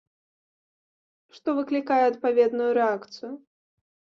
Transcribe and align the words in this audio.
Што 1.35 1.49
выклікае 1.59 2.01
адпаведную 2.07 2.71
рэакцыю. 2.79 3.31